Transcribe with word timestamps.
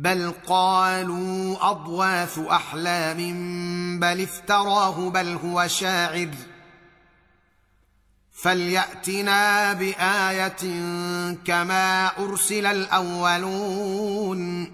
بل 0.00 0.32
قالوا 0.46 1.70
اضواث 1.70 2.38
احلام 2.38 3.20
بل 4.00 4.20
افتراه 4.20 5.10
بل 5.10 5.38
هو 5.44 5.68
شاعر 5.68 6.28
فلياتنا 8.32 9.72
بايه 9.72 10.56
كما 11.44 12.06
ارسل 12.18 12.66
الاولون 12.66 14.72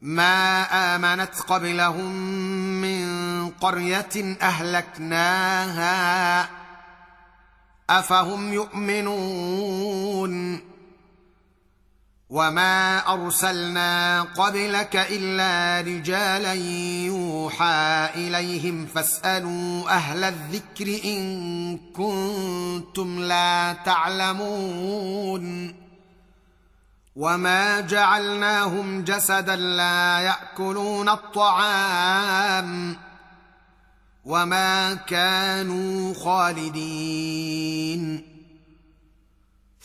ما 0.00 0.62
امنت 0.96 1.40
قبلهم 1.40 2.12
من 2.80 3.50
قريه 3.50 4.36
اهلكناها 4.42 6.48
افهم 7.90 8.52
يؤمنون 8.52 10.67
وما 12.30 12.98
ارسلنا 13.12 14.22
قبلك 14.22 14.96
الا 14.96 15.80
رجالا 15.80 16.52
يوحى 17.06 18.08
اليهم 18.14 18.86
فاسالوا 18.86 19.90
أهل 19.90 20.24
الذكر 20.24 21.00
ان 21.04 21.78
كنتم 21.96 23.20
لا 23.20 23.72
تعلمون 23.84 25.74
وما 27.16 27.80
جعلناهم 27.80 29.04
جسدا 29.04 29.56
لا 29.56 30.18
ياكلون 30.20 31.08
الطعام 31.08 32.96
وما 34.24 34.94
كانوا 34.94 36.14
خالدين 36.14 37.58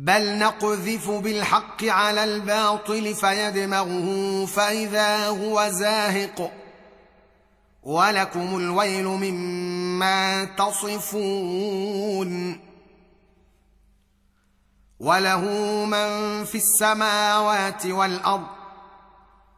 بل 0.00 0.38
نقذف 0.38 1.10
بالحق 1.10 1.84
على 1.84 2.24
الباطل 2.24 3.14
فيدمغه 3.14 4.46
فاذا 4.46 5.26
هو 5.26 5.68
زاهق. 5.68 6.52
ولكم 7.82 8.56
الويل 8.56 9.04
مما 9.04 10.44
تصفون. 10.44 11.80
وله 15.00 15.40
من 15.84 16.44
في 16.44 16.54
السماوات 16.54 17.86
والارض 17.86 18.46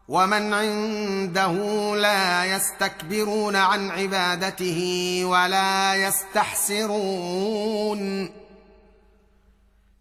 ومن 0.08 0.54
عنده 0.54 1.52
لا 1.96 2.44
يستكبرون 2.44 3.56
عن 3.56 3.90
عبادته 3.90 5.20
ولا 5.24 5.94
يستحسرون. 5.94 7.02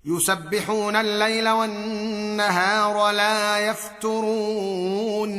يسبحون 0.05 0.95
الليل 0.95 1.49
والنهار 1.49 3.11
لا 3.11 3.59
يفترون. 3.59 5.31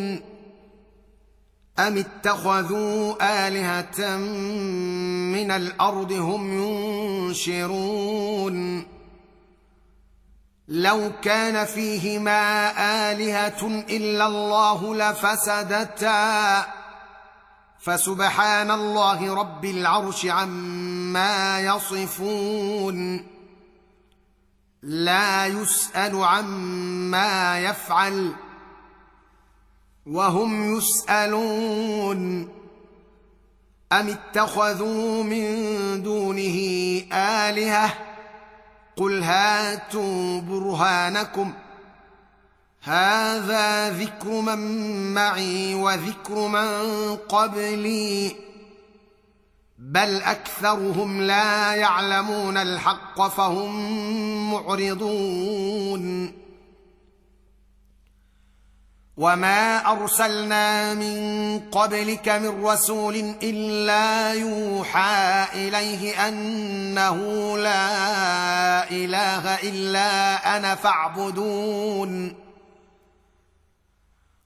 أم 1.78 1.98
اتخذوا 1.98 3.14
آلهة 3.46 4.16
من 5.36 5.50
الأرض 5.50 6.12
هم 6.12 6.62
ينشرون؟ 7.28 8.86
لو 10.68 11.12
كان 11.22 11.64
فيهما 11.64 12.70
آلهة 13.12 13.84
إلا 13.90 14.26
الله 14.26 14.94
لفسدتا. 14.94 16.66
فسبحان 17.80 18.70
الله 18.70 19.34
رب 19.34 19.64
العرش 19.64 20.26
عما 20.26 21.60
يصفون. 21.60 23.26
لا 24.82 25.46
يسأل 25.46 26.24
عما 26.24 27.60
يفعل 27.60 28.32
وهم 30.06 30.76
يسألون 30.76 32.48
أم 33.92 34.08
اتخذوا 34.08 35.22
من 35.22 36.02
دونه 36.02 36.58
آلهة 37.12 37.94
قل 38.96 39.22
هاتوا 39.22 40.40
برهانكم 40.40 41.52
هذا 42.82 43.90
ذكر 43.90 44.40
من 44.40 44.58
معي 45.14 45.74
وذكر 45.74 46.46
من 46.48 47.16
قبلي 47.16 48.36
بل 49.82 50.22
أكثرهم 50.22 51.22
لا 51.22 51.74
يعلمون 51.74 52.56
الحق 52.56 53.28
فهم 53.28 54.52
معرضون. 54.52 56.32
وما 59.16 59.90
أرسلنا 59.92 60.94
من 60.94 61.58
قبلك 61.60 62.28
من 62.28 62.64
رسول 62.64 63.34
إلا 63.42 64.34
يوحى 64.34 65.46
إليه 65.54 66.28
أنه 66.28 67.16
لا 67.58 68.90
إله 68.90 69.54
إلا 69.54 70.34
أنا 70.56 70.74
فاعبدون. 70.74 72.34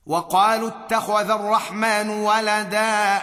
وقالوا 0.06 0.68
اتخذ 0.68 1.30
الرحمن 1.30 2.10
ولدا. 2.10 3.22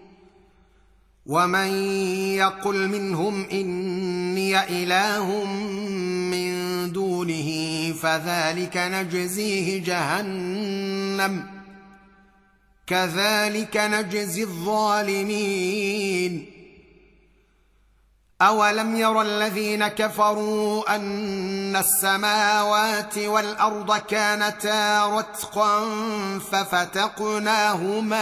ومن 1.31 1.71
يقل 2.35 2.87
منهم 2.87 3.45
اني 3.51 4.83
اله 4.83 5.45
من 6.31 6.51
دونه 6.91 7.49
فذلك 8.01 8.77
نجزيه 8.77 9.83
جهنم 9.83 11.45
كذلك 12.87 13.77
نجزي 13.77 14.43
الظالمين 14.43 16.45
اولم 18.41 18.95
ير 18.95 19.21
الذين 19.21 19.87
كفروا 19.87 20.95
ان 20.95 21.75
السماوات 21.75 23.17
والارض 23.17 23.97
كانتا 23.97 25.05
رتقا 25.05 25.89
ففتقناهما 26.51 28.21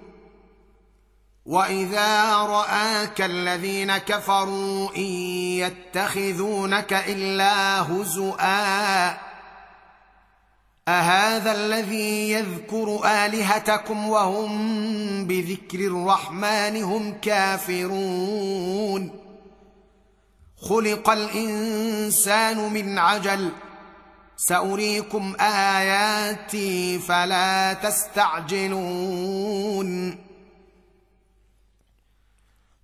واذا 1.45 2.35
راك 2.35 3.21
الذين 3.21 3.97
كفروا 3.97 4.95
ان 4.95 5.01
يتخذونك 5.61 6.93
الا 6.93 7.81
هزؤا 7.81 9.17
اهذا 10.87 11.51
الذي 11.51 12.31
يذكر 12.31 13.01
الهتكم 13.05 14.09
وهم 14.09 15.27
بذكر 15.27 15.79
الرحمن 15.79 16.83
هم 16.83 17.13
كافرون 17.21 19.11
خلق 20.61 21.09
الانسان 21.09 22.73
من 22.73 22.97
عجل 22.99 23.51
ساريكم 24.37 25.35
اياتي 25.39 26.99
فلا 26.99 27.73
تستعجلون 27.73 28.71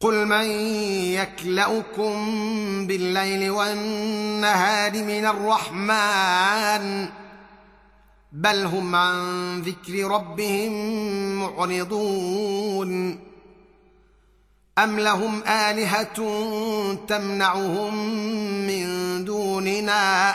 قل 0.00 0.26
من 0.26 0.44
يكلاكم 1.14 2.16
بالليل 2.86 3.50
والنهار 3.50 4.92
من 4.92 5.26
الرحمن 5.26 7.08
بل 8.32 8.64
هم 8.64 8.94
عن 8.94 9.60
ذكر 9.60 10.10
ربهم 10.10 10.72
معرضون 11.40 13.18
ام 14.78 15.00
لهم 15.00 15.42
الهه 15.42 16.16
تمنعهم 17.08 17.94
من 18.66 19.24
دوننا 19.24 20.34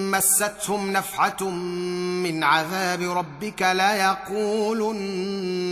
مستهم 0.11 0.91
نفحه 0.91 1.49
من 2.23 2.43
عذاب 2.43 3.01
ربك 3.01 3.61
ليقولن 3.61 4.91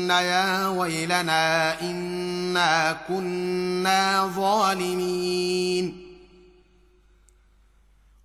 يا 0.10 0.68
ويلنا 0.68 1.82
إنا 1.82 2.98
كنا 3.08 4.32
ظالمين. 4.36 6.06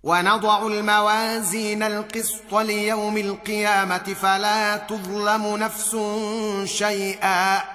ونضع 0.03 0.67
الموازين 0.67 1.83
القسط 1.83 2.55
ليوم 2.55 3.17
القيامة 3.17 3.97
فلا 3.97 4.77
تظلم 4.77 5.57
نفس 5.57 5.97
شيئا. 6.63 7.74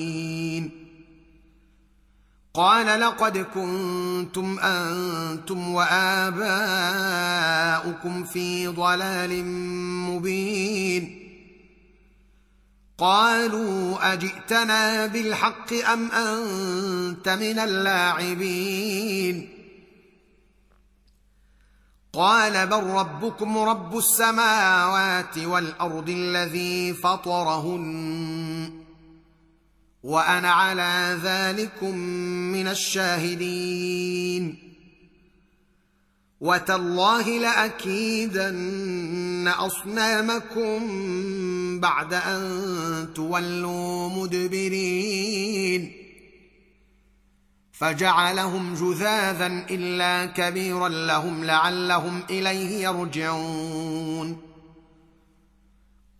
قال 2.53 3.01
لقد 3.01 3.37
كنتم 3.37 4.59
أنتم 4.59 5.73
وآباؤكم 5.73 6.43
في 8.23 8.67
ضلال 8.67 9.45
مبين. 10.09 11.17
قالوا 12.97 14.13
أجئتنا 14.13 15.05
بالحق 15.05 15.73
أم 15.73 16.11
أنت 16.11 17.29
من 17.29 17.59
اللاعبين؟ 17.59 19.49
قال 22.13 22.67
بل 22.67 22.83
ربكم 22.83 23.57
رب 23.57 23.97
السماوات 23.97 25.37
والأرض 25.37 26.09
الذي 26.09 26.93
فطرهن. 26.93 28.80
وأنا 30.03 30.51
على 30.51 31.19
ذلكم 31.23 31.97
من 32.51 32.67
الشاهدين. 32.67 34.71
وتالله 36.41 37.39
لأكيدن 37.39 39.47
أصنامكم 39.47 40.79
بعد 41.79 42.13
أن 42.13 43.09
تولوا 43.15 44.09
مدبرين. 44.09 45.93
فجعلهم 47.71 48.73
جذاذا 48.73 49.65
إلا 49.69 50.25
كبيرا 50.25 50.89
لهم 50.89 51.43
لعلهم 51.43 52.23
إليه 52.29 52.83
يرجعون. 52.83 54.50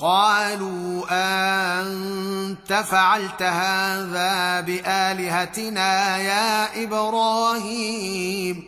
قالوا 0.00 1.04
أنت 1.80 2.72
فعلت 2.72 3.42
هذا 3.42 4.60
بآلهتنا 4.60 6.18
يا 6.18 6.84
إبراهيم؟ 6.84 8.64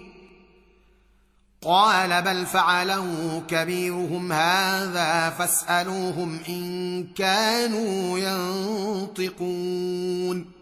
قال 1.65 2.23
بل 2.23 2.47
فعله 2.47 3.43
كبيرهم 3.49 4.33
هذا 4.33 5.31
فاسألوهم 5.31 6.39
إن 6.49 7.05
كانوا 7.17 8.19
ينطقون. 9.19 10.62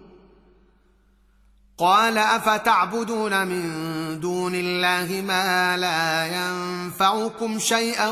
قال 1.81 2.17
أفتعبدون 2.17 3.47
من 3.47 4.19
دون 4.19 4.55
الله 4.55 5.21
ما 5.21 5.77
لا 5.77 6.25
ينفعكم 6.25 7.59
شيئا 7.59 8.09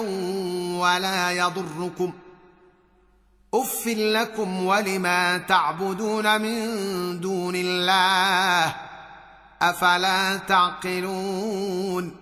ولا 0.80 1.32
يضركم 1.32 2.14
أف 3.54 3.88
لكم 3.88 4.66
ولما 4.66 5.38
تعبدون 5.38 6.42
من 6.42 7.20
دون 7.20 7.56
الله 7.56 8.76
أفلا 9.62 10.38
تعقلون 10.38 12.16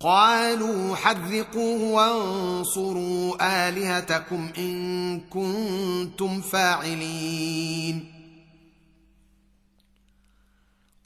قالوا 0.00 0.96
حذقوه 0.96 1.82
وانصروا 1.82 3.36
آلهتكم 3.68 4.50
إن 4.58 5.20
كنتم 5.20 6.40
فاعلين 6.40 8.11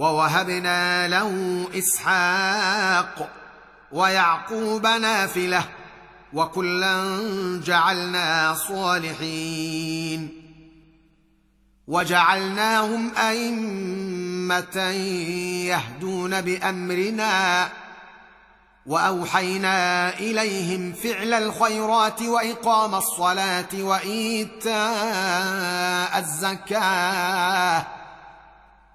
ووهبنا 0.00 1.08
له 1.08 1.66
إسحاق 1.78 3.28
ويعقوب 3.92 4.86
نافلة 4.86 5.64
وكلا 6.32 7.18
جعلنا 7.64 8.54
صالحين 8.68 10.42
وجعلناهم 11.86 13.10
أئمة 13.16 14.80
يهدون 15.66 16.40
بأمرنا 16.40 17.68
وأوحينا 18.86 20.08
إليهم 20.18 20.92
فعل 20.92 21.32
الخيرات 21.34 22.22
وإقام 22.22 22.94
الصلاة 22.94 23.68
وإيتاء 23.74 24.78
الزكاة 26.18 27.99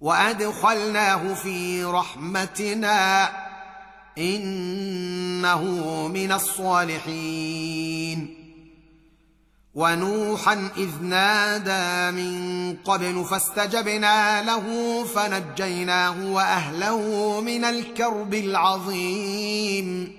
وأدخلناه 0.00 1.34
في 1.34 1.84
رحمتنا 1.84 3.30
إنه 4.18 5.62
من 6.08 6.32
الصالحين. 6.32 8.34
ونوحا 9.74 10.70
إذ 10.76 11.02
نادى 11.02 12.16
من 12.22 12.76
قبل 12.76 13.24
فاستجبنا 13.24 14.42
له 14.42 15.04
فنجيناه 15.04 16.26
وأهله 16.26 17.00
من 17.40 17.64
الكرب 17.64 18.34
العظيم. 18.34 20.12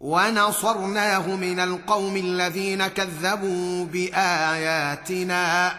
ونصرناه 0.00 1.36
من 1.36 1.60
القوم 1.60 2.16
الذين 2.16 2.86
كذبوا 2.86 3.84
بآياتنا. 3.84 5.78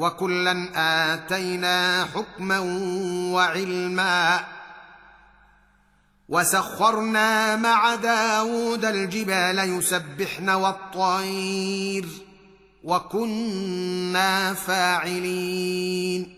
وكلا 0.00 0.68
آتينا 1.14 2.04
حكما 2.14 2.58
وعلما 3.34 4.44
وسخرنا 6.28 7.56
مع 7.56 7.94
داود 7.94 8.84
الجبال 8.84 9.58
يسبحن 9.58 10.50
والطير 10.50 12.06
وكنا 12.84 14.54
فاعلين. 14.54 16.36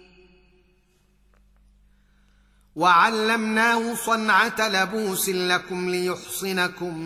وعلمناه 2.76 3.94
صنعة 3.94 4.68
لبوس 4.68 5.28
لكم 5.28 5.90
ليحصنكم 5.90 6.98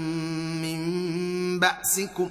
من 0.62 0.80
بأسكم 1.58 2.30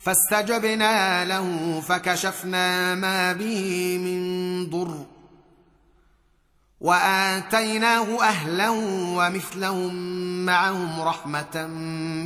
فاستجبنا 0.00 1.24
له 1.24 1.80
فكشفنا 1.80 2.94
ما 2.94 3.32
به 3.32 3.98
من 3.98 4.20
ضر 4.70 5.06
وآتيناه 6.80 8.22
أهله 8.22 8.70
ومثلهم 9.16 9.94
معهم 10.46 11.00
رحمة 11.00 11.66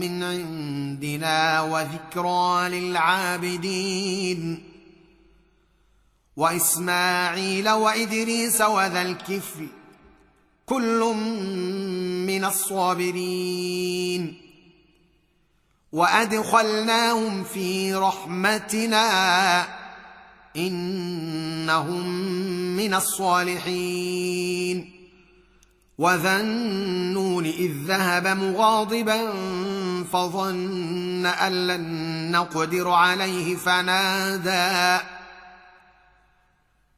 من 0.01 0.23
عندنا 0.23 1.63
وذكرى 1.63 2.69
للعابدين 2.69 4.63
وإسماعيل 6.37 7.71
وإدريس 7.71 8.61
وذا 8.61 9.03
الكفل 9.03 9.67
كل 10.67 11.15
من 12.27 12.45
الصابرين 12.45 14.44
وأدخلناهم 15.95 17.45
في 17.45 17.95
رحمتنا 17.95 19.07
إنهم 20.57 22.09
من 22.77 22.95
الصالحين. 22.95 24.91
وذا 25.99 26.41
النون 26.41 27.45
إذ 27.47 27.73
ذهب 27.87 28.27
مغاضبا 28.27 29.33
فظن 30.13 31.27
أن 31.27 31.67
لن 31.67 32.31
نقدر 32.31 32.89
عليه 32.89 33.57
فنادى. 33.57 35.05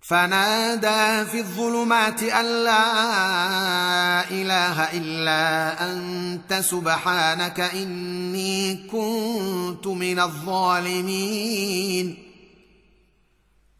فنادى 0.08 1.30
في 1.30 1.38
الظلمات 1.38 2.22
أن 2.22 2.64
لا 2.64 4.30
إله 4.30 4.82
إلا 4.82 5.92
أنت 5.92 6.54
سبحانك 6.54 7.60
إني 7.60 8.74
كنت 8.74 9.86
من 9.86 10.18
الظالمين. 10.18 12.16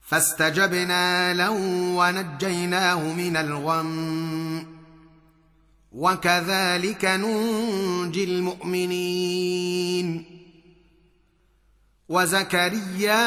فاستجبنا 0.08 1.34
له 1.34 1.50
ونجيناه 1.96 3.02
من 3.12 3.36
الغم. 3.36 4.66
وكذلك 5.92 7.04
ننجي 7.04 8.24
المؤمنين. 8.24 9.56
وزكريا 12.08 13.26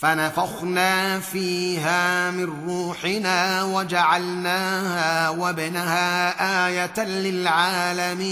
فنفخنا 0.00 1.20
فيها 1.20 2.30
من 2.30 2.68
روحنا 2.68 3.62
وجعلناها 3.62 5.28
وابنها 5.30 6.66
آية 6.66 7.04
للعالمين. 7.04 8.28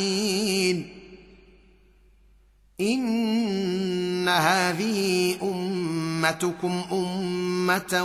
إن 2.81 4.29
هذه 4.29 5.37
أمتكم 5.43 6.85
أمة 6.93 8.03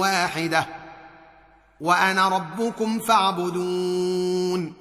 واحدة 0.00 0.66
وأنا 1.80 2.28
ربكم 2.28 2.98
فاعبدون. 2.98 4.72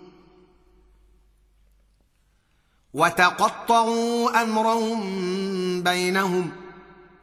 وتقطعوا 2.94 4.42
أمرهم 4.42 5.02
بينهم 5.84 6.65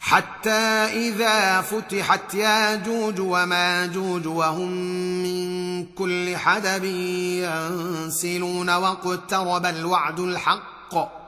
حتى 0.00 0.50
إذا 0.92 1.60
فتحت 1.60 2.34
ياجوج 2.34 3.20
وماجوج 3.20 4.26
وهم 4.26 4.72
من 5.22 5.86
كل 5.86 6.36
حدب 6.36 6.84
ينسلون 6.84 8.70
واقترب 8.70 9.66
الوعد 9.66 10.20
الحق. 10.20 11.20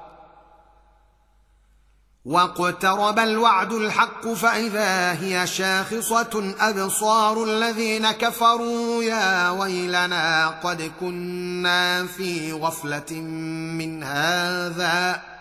واقترب 2.25 3.19
الوعد 3.19 3.73
الحق 3.73 4.29
فإذا 4.29 5.13
هي 5.13 5.47
شاخصة 5.47 6.55
أبصار 6.61 7.45
الذين 7.45 8.11
كفروا 8.11 9.03
يا 9.03 9.51
ويلنا 9.51 10.49
قد 10.49 10.93
كنا 11.01 12.07
في 12.07 12.53
غفلة 12.53 13.13
من 13.79 14.03
هذا. 14.03 15.32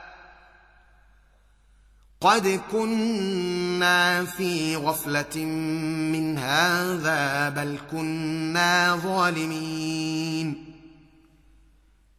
قد 2.22 2.60
كنا 2.72 4.26
في 4.26 4.76
غفله 4.76 5.46
من 6.14 6.38
هذا 6.38 7.50
بل 7.50 7.78
كنا 7.92 9.00
ظالمين 9.04 10.66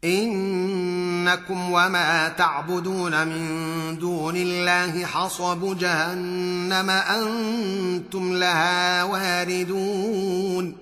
انكم 0.05 1.71
وما 1.73 2.29
تعبدون 2.29 3.27
من 3.27 3.99
دون 3.99 4.37
الله 4.37 5.07
حصب 5.07 5.79
جهنم 5.79 6.91
أنتم 6.91 8.33
لها 8.33 9.05
واردون 9.05 10.82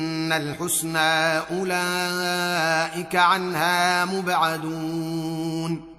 الحسنى 0.37 1.37
اولئك 1.37 3.15
عنها 3.15 4.05
مبعدون 4.05 5.91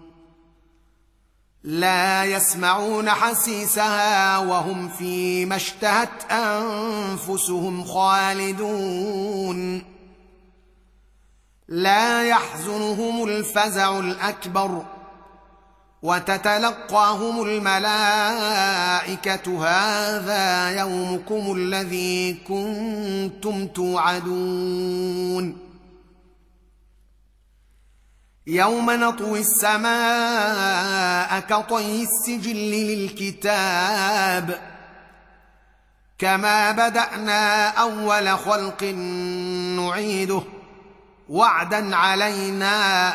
لا 1.64 2.24
يسمعون 2.24 3.10
حسيسها 3.10 4.38
وهم 4.38 4.88
فيما 4.88 5.56
اشتهت 5.56 6.32
انفسهم 6.32 7.84
خالدون 7.84 9.12
لا 11.68 12.24
يحزنهم 12.24 13.24
الفزع 13.24 13.98
الاكبر 13.98 14.84
وتتلقاهم 16.02 17.42
الملائكة 17.42 19.46
هذا 19.66 20.70
يومكم 20.80 21.56
الذي 21.56 22.34
كنتم 22.48 23.66
توعدون. 23.66 25.58
يوم 28.46 28.90
نطوي 28.90 29.40
السماء 29.40 31.40
كطي 31.40 32.02
السجل 32.02 32.56
للكتاب 32.56 34.60
كما 36.18 36.72
بدأنا 36.72 37.68
أول 37.68 38.38
خلق 38.38 38.82
نعيده. 39.76 40.42
وعدا 41.28 41.96
علينا 41.96 43.14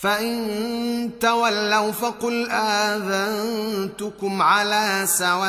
فان 0.00 1.10
تولوا 1.20 1.92
فقل 1.92 2.50
اذنتكم 2.50 4.42
على 4.42 5.02
سواء 5.06 5.46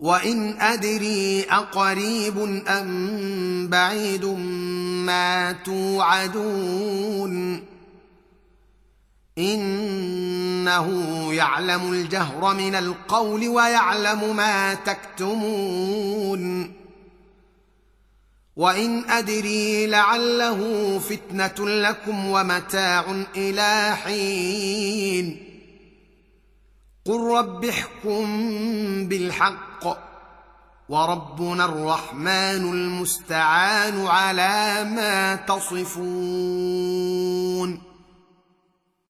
وان 0.00 0.60
ادري 0.60 1.44
اقريب 1.50 2.38
ام 2.68 3.68
بعيد 3.68 4.24
ما 5.06 5.52
توعدون 5.52 7.32
انه 9.38 10.88
يعلم 11.34 11.92
الجهر 11.92 12.54
من 12.54 12.74
القول 12.74 13.48
ويعلم 13.48 14.36
ما 14.36 14.74
تكتمون 14.74 16.72
وان 18.56 19.10
ادري 19.10 19.86
لعله 19.86 20.98
فتنه 20.98 21.68
لكم 21.68 22.26
ومتاع 22.26 23.24
إلى 23.36 23.96
حين 24.04 25.48
قل 27.04 27.20
رب 27.20 27.64
احكم 27.64 28.26
بالحق 29.08 30.12
وربنا 30.88 31.64
الرحمن 31.64 32.72
المستعان 32.72 34.06
على 34.06 34.84
ما 34.84 35.36
تصفون 35.36 36.72